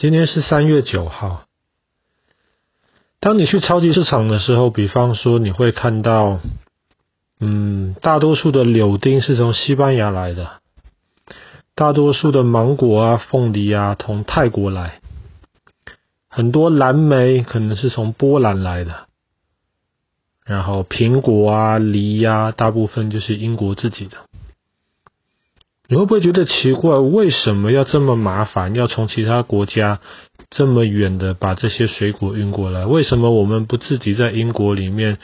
[0.00, 1.42] 今天是三月九号。
[3.20, 6.40] 当你去超级市场的时候，比方说你会看到，
[7.38, 10.52] 嗯，大多数的柳丁是从西班牙来的，
[11.74, 15.02] 大多数的芒果啊、凤梨啊从泰国来，
[16.30, 19.06] 很多蓝莓可能是从波兰来的，
[20.46, 24.16] 然后苹果啊、梨呀、啊，大部分就是英国自己的。
[25.90, 26.96] 你会不会觉得奇怪？
[26.98, 28.76] 为什么要这么麻烦？
[28.76, 29.98] 要从其他国家
[30.48, 32.86] 这么远的把这些水果运过来？
[32.86, 35.18] 为什么我们不自己在英国里面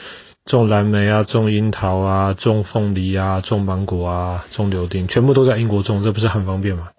[0.45, 6.89] 种蓝莓啊、种樱桃啊、种凤梨啊、种芒果啊、种柳丁，全部都在英国种，这不是很方便吗？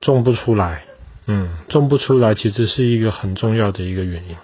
[0.00, 0.82] 种不出来，
[1.28, 4.34] 嗯，种不出来，其实是一个很重要的一个原因。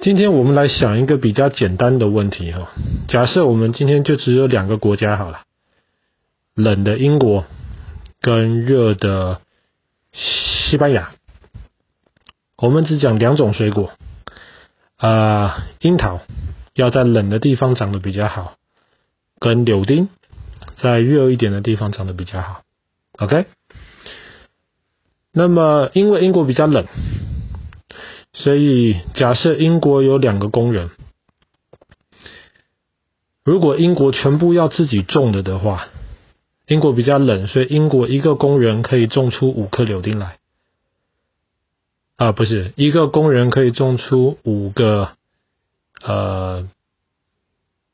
[0.00, 2.72] 今天我们来想一个比较简单的问题哈，
[3.06, 5.42] 假设我们今天就只有两个国家好了。
[6.54, 7.46] 冷的英国
[8.20, 9.40] 跟热的
[10.12, 11.12] 西班牙，
[12.56, 13.92] 我们只讲两种水果，
[14.96, 16.20] 啊，樱桃
[16.74, 18.56] 要在冷的地方长得比较好，
[19.38, 20.08] 跟柳丁
[20.76, 22.62] 在热一点的地方长得比较好
[23.18, 23.46] ，OK？
[25.32, 26.86] 那么因为英国比较冷，
[28.34, 30.90] 所以假设英国有两个工人，
[33.44, 35.86] 如果英国全部要自己种了的话。
[36.70, 40.38] 英国比较冷，所以英国一个工人可以种出五颗柳丁来。
[42.14, 45.10] 啊，不是，一个工人可以种出五个
[46.00, 46.68] 呃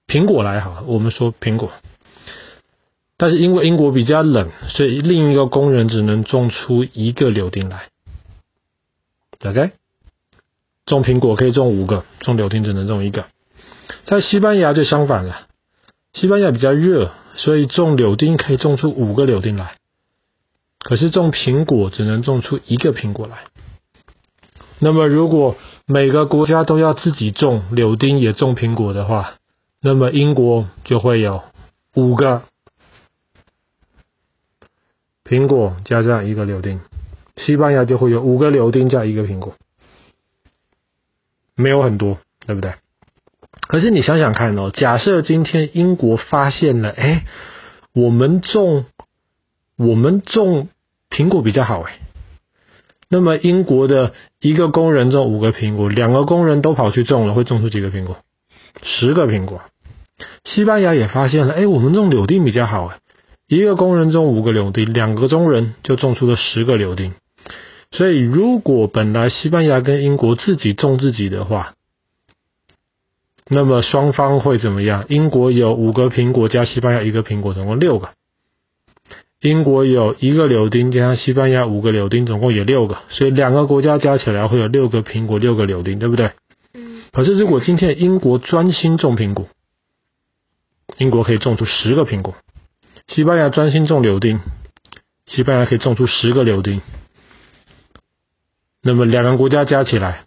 [0.07, 0.61] 苹果来。
[0.61, 1.73] 好，我们说苹果。
[3.17, 7.89] 但是因为英国比较冷，所以另一个工人只能种出一个柳丁来。
[9.43, 9.73] OK，
[10.85, 13.25] 种苹果可以种五个，种柳丁只能种一个。
[14.05, 15.46] 在西班牙就相反了，
[16.17, 17.13] 西班牙比较热。
[17.39, 19.77] 所以种柳丁可以种出五个柳丁来，
[20.81, 23.45] 可是种苹果只能种出一个苹果来。
[24.79, 29.35] 那么如果每个国家都要自己种柳丁也种苹果的话，
[29.83, 31.43] 那么英国就会有
[31.95, 32.45] 五个
[35.23, 36.81] 苹果加上一个柳丁，
[37.37, 39.55] 西班牙就会有五个柳丁加一个苹果，
[41.55, 42.17] 没有很多，
[42.47, 42.73] 对不对？
[43.69, 47.25] 可是你想想看哦，假设今天英国发现了，哎，
[47.93, 48.87] 我们种
[49.77, 50.69] 我们种
[51.11, 51.99] 苹果比较好哎，
[53.09, 58.19] 那么英国的一个工人种五个苹果，两个工人都跑去种了，会种出几个苹果？
[58.83, 59.63] 十个苹果。
[60.45, 62.99] 西班牙也发现了，哎，我们种柳丁比较好哎，
[63.49, 67.15] 一个工人种五个柳丁，两个工人就种出了十个柳丁。
[67.91, 71.75] 所以如果本来西班牙跟英国自己种自己的话，
[73.49, 75.05] 那么双方会怎么样？
[75.09, 78.11] 英国有五个苹果加西班牙一个苹果，总共六个。
[79.41, 82.99] 英国有一个柳丁加上西班牙五个柳丁，总共有六个。
[83.09, 86.33] 所以两个国家加起来会有六个苹果，六个柳丁，对不对？
[87.13, 89.47] 可是如果今天英国专心种苹果，
[90.99, 92.35] 英国可以种出十个苹果；
[93.07, 94.41] 西班牙专心种柳丁，
[95.27, 96.81] 西班牙可以种出十个柳丁。
[98.83, 100.25] 那么两个国家加起来。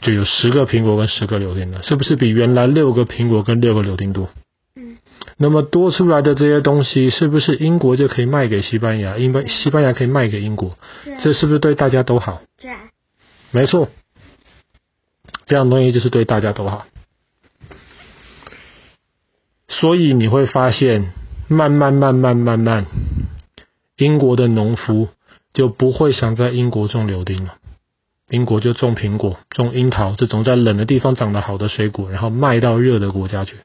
[0.00, 4.30] 就有十个苹果跟十个柳丁了，是不是比原来六个苹果跟六个柳丁多？
[4.74, 4.96] 嗯。
[5.36, 9.18] 那么多出来的这些东西，是不是英国就可以卖给西班牙？
[9.18, 10.78] 英班西班牙可以卖给英国？
[11.22, 12.40] 这是不是对大家都好？
[12.58, 12.70] 对。
[13.50, 13.88] 没错。
[15.44, 16.86] 这样东西就是对大家都好。
[19.68, 21.12] 所以你会发现，
[21.48, 22.86] 慢慢慢慢慢慢，
[23.96, 25.08] 英国的农夫
[25.52, 27.56] 就不会想在英国种柳丁了。
[28.30, 33.56] 英国就种苹果、种樱桃这种在冷的地方长得好的水果，然后卖到热的国家去。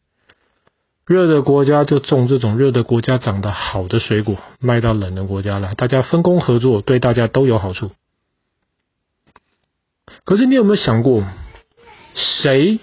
[1.06, 5.76] 热的国家就种这种热的国家长得好的水果，卖到冷的国家来。
[5.76, 7.92] 大家分工合作，对大家都有好处。
[10.24, 11.24] 可是你有没有想过，
[12.16, 12.80] 谁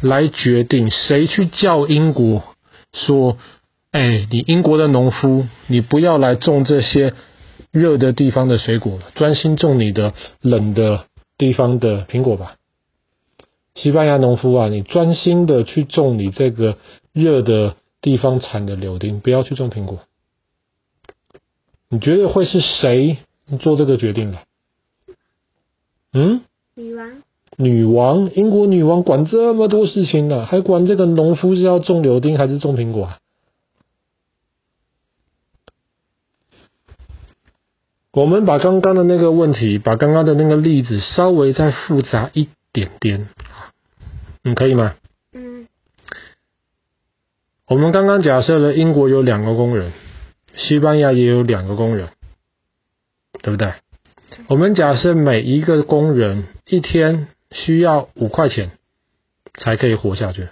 [0.00, 0.90] 来决定？
[0.90, 2.44] 谁去叫英国
[2.92, 3.36] 说
[3.90, 7.14] ：“哎，你英国的农夫，你不要来种这些
[7.72, 11.06] 热的地方的水果，专心种你的冷的。”
[11.38, 12.56] 地方的苹果吧，
[13.74, 16.78] 西班牙农夫啊，你专心的去种你这个
[17.12, 20.00] 热的地方产的柳丁，不要去种苹果。
[21.88, 23.18] 你觉得会是谁
[23.60, 24.38] 做这个决定的？
[26.12, 26.40] 嗯？
[26.74, 27.22] 女王。
[27.58, 33.18] 女王，英国女王管这么多事情呢，还管这个农夫是要种柳丁还是种苹果啊？
[38.16, 43.28] 我们把刚刚的那个问题，把刚刚的那个例子稍微再复杂一点点，
[44.42, 44.94] 嗯，可以吗？
[45.34, 45.68] 嗯。
[47.66, 49.92] 我们刚刚假设了英国有两个工人，
[50.54, 52.08] 西班牙也有两个工人，
[53.42, 53.74] 对不对？
[54.48, 58.70] 我们假设每一个工人一天需要五块钱
[59.58, 60.48] 才可以活下去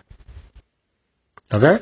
[1.49, 1.81] ，OK？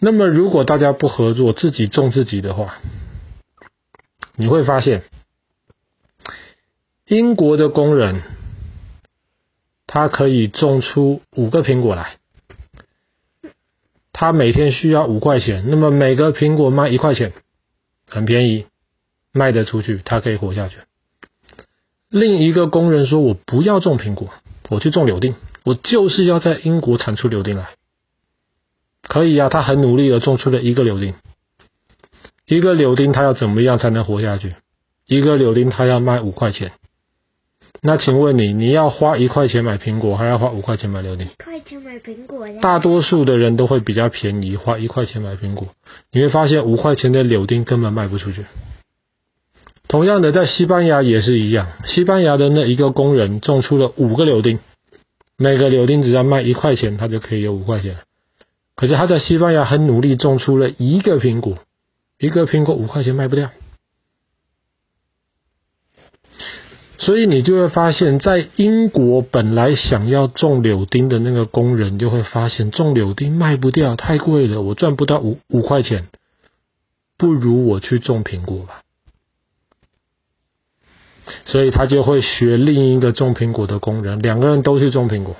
[0.00, 2.78] 那么如果大家不合作，自己种自己的话，
[4.36, 5.02] 你会发现，
[7.06, 8.22] 英国的工人
[9.86, 12.18] 他可以种出五个苹果来，
[14.12, 17.32] 他每天需要五块钱，那么每个苹果卖一块钱，
[18.08, 18.66] 很便宜。
[19.32, 20.78] 卖得出去，他可以活下去。
[22.08, 24.30] 另一个工人说：“我不要种苹果，
[24.70, 27.68] 我去种柳丁，我就是要在英国产出柳丁来。”
[29.06, 31.12] 可以呀、啊，他很努力的种出了一个柳丁。
[32.46, 34.54] 一个柳丁他要怎么样才能活下去？
[35.06, 36.72] 一个柳丁他要卖五块钱。
[37.82, 41.26] 那请问你，你要花一块钱买苹果，还要花五块钱买柳丁？
[41.26, 42.60] 一块钱买苹果呀。
[42.62, 45.68] 大多数的人都会比较便宜，花一块钱买苹果。
[46.12, 48.46] 你会发现五块钱的柳丁根本卖不出去。
[49.88, 51.68] 同样的，在西班牙也是一样。
[51.84, 54.58] 西班牙的那一个工人种出了五个柳丁，
[55.36, 57.96] 每个柳丁只要卖一块钱，他就可以有五块钱。
[58.76, 61.58] 可是他在西班牙很努力种出了一个苹果，
[62.18, 63.50] 一个苹果五块钱卖不掉。
[66.98, 76.08] 所以你就会发现，在英国本来想要种柳丁的那个工人就会发现，种柳丁卖不掉，太贵了，我赚不到五五块钱，
[77.18, 78.82] 不如我去种苹果吧。
[81.44, 85.36] 所以他就会学另一个种苹果的工人，两个人都去种苹果，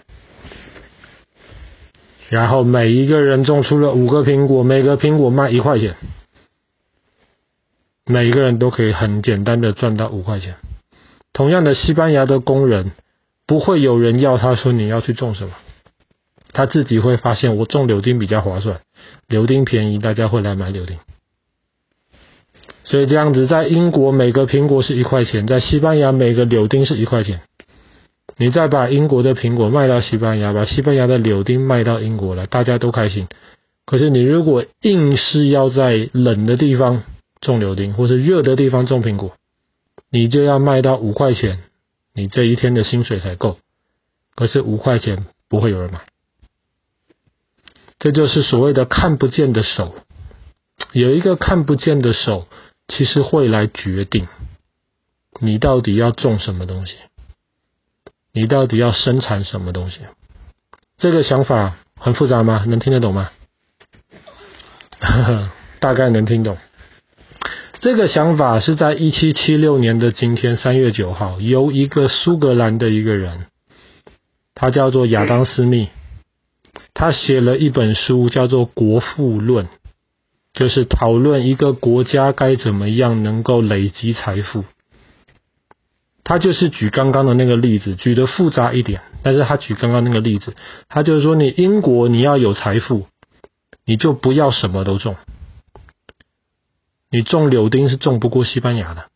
[2.29, 5.97] 然后每一个人种出了五个苹果，每个苹果卖一块钱，
[8.07, 10.55] 每一个人都可以很简单的赚到五块钱。
[11.33, 12.93] 同样的，西班牙的工人
[13.47, 15.51] 不会有人要他说你要去种什么，
[16.53, 18.81] 他自己会发现我种柳丁比较划算，
[19.29, 20.99] 柳丁便宜，大家会来买柳丁。
[22.85, 27.41] 所以这样子，在英国每个苹果是一块钱，在西班牙每个柳丁是一块钱。
[28.39, 33.27] 你再把英国的苹果卖到西班牙，把西班牙的柳丁卖到英国来，大家都开心。
[33.85, 37.03] 可是你如果硬是要在冷的地方
[37.41, 39.37] 种柳丁，或是热的地方种苹果，
[40.11, 41.63] 你就要卖到五块钱，
[42.15, 43.59] 你这一天的薪水才够。
[44.35, 46.07] 可是五块钱不会有人买，
[47.99, 49.95] 这就是所谓的看不见的手，
[50.93, 52.47] 有一个看不见的手。
[52.89, 54.29] 其实会来决定
[55.41, 56.95] 你到底要种什么东西，
[58.33, 60.03] 你到底要生产什么东西。
[60.97, 62.65] 这个想法很复杂吗？
[62.69, 63.33] 能听得懂吗？
[65.81, 66.59] 大概能听懂。
[67.87, 73.47] 这个想法是在一七七六年的今天三月九号，由一个苏格兰的一个人，
[74.57, 75.87] 他叫做亚当·斯密，
[76.95, 79.67] 他写了一本书，叫做《国富论》。
[80.53, 84.65] 就是讨论一个国家该怎么样能够累积财富。
[86.25, 90.57] 他就是举刚刚的那个例子，举的复杂一点，但是他举刚刚那个例子，
[90.89, 93.07] 他就是说，你英国你要有财富，
[93.85, 95.15] 你就不要什么都种。
[97.17, 99.07] 你种柳丁是种不过西班牙的。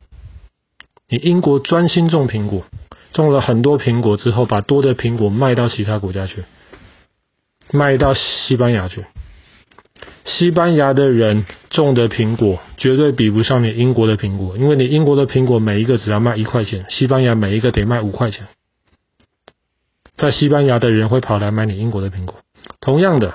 [1.07, 2.65] 你英国专心种苹果，
[3.13, 6.45] 种了很多苹果之后，把多的苹果卖到其他国家去，
[7.71, 9.05] 卖到西班牙去。
[10.25, 18.47] 西班牙的人种的苹果绝对比不上你英国的苹果，因为你英国的苹果每一个只要卖一块钱，西班牙每一个得卖五块钱。
[20.17, 22.37] 在西班牙的人会跑来买你英国的苹果。
[22.81, 23.35] 同样的，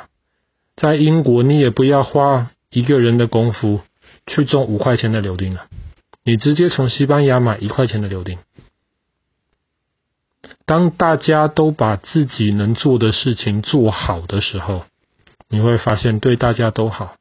[0.76, 3.82] 在英国你也不要花一个人的功夫
[4.28, 5.68] 去种五块钱的柳丁了，
[6.24, 8.40] 你直接从西班牙买一块钱的柳丁。
[10.66, 14.86] 当大家都把自己能做的事情做好的时候，
[15.48, 17.16] 你会发现对大家都好，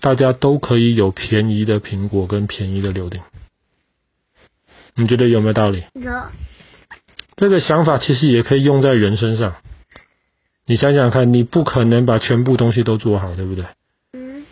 [0.00, 3.20] 大家都可以有便宜的苹果跟便宜的柳丁。
[4.96, 5.84] 你觉得有没有道理？
[5.94, 6.12] 有。
[7.36, 9.54] 这个想法其实也可以用在人身上。
[10.66, 13.64] 你想想看，你不可能把全部东西都做好，对不对？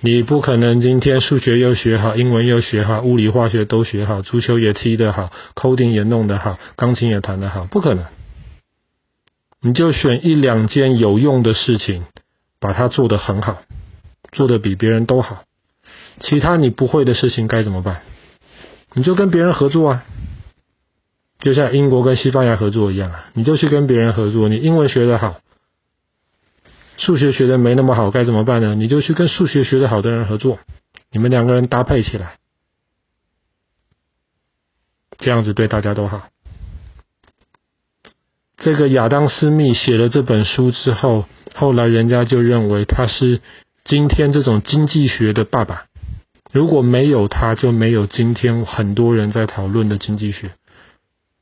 [0.00, 8.04] 你不可能今天数学又学好，英文又学好，物理化学都学好，足球也踢得好，coding 也弄得好，钢琴也弹得好，不可能。
[9.60, 12.04] 你就选一两件有用的事情。
[12.60, 13.62] 把它做得很好，
[14.32, 15.44] 做得比别人都好。
[16.18, 18.00] 其他你不会的事情该怎么办？
[18.94, 20.04] 你就跟别人合作啊，
[21.38, 24.48] 就像英国跟西班牙合作一样啊，你就去跟别人合作。
[24.48, 25.38] 你英文学得好，
[26.98, 28.74] 数学学的没那么好，该怎么办呢？
[28.74, 30.58] 你就去跟数学学的好的人合作，
[31.10, 32.36] 你们两个人搭配起来，
[35.16, 36.28] 这样子对大家都好。
[38.58, 41.24] 这个亚当·斯密写了这本书之后。
[41.54, 43.40] 后来人家就认为他是
[43.82, 45.86] 今天这种经济学的爸爸，
[46.52, 50.52] 如果没有他，就没有今天很多人在讨论的经济学。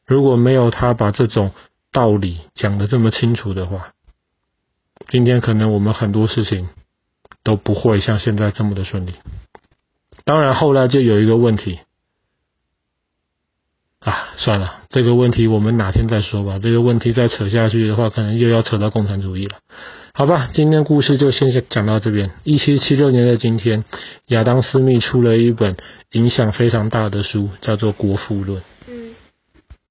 [0.06, 1.52] 如果没有他把这种
[1.92, 3.92] 道理讲得这么清楚的话，
[5.08, 6.68] 今天可能我们很多事情
[7.44, 9.14] 都不会像现在这么的顺利。
[10.24, 11.78] 当然，后来就有一个问题
[14.00, 16.58] 啊，算了，这个问题我们哪天再说吧。
[16.60, 19.58] 这个问题再扯下去的话，可能又要扯到共产主义了。
[20.12, 22.30] 好吧，今天故事就先讲到这边。
[22.42, 23.84] 一七七六年的今天，
[24.26, 25.76] 亚当·斯密出了一本
[26.12, 28.60] 影响非常大的书，叫做《国富论》。
[28.88, 29.05] 嗯